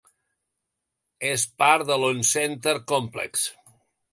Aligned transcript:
És 1.33 1.45
part 1.63 1.85
de 1.91 1.99
l'Oncenter 2.05 2.77
Complex. 2.93 3.49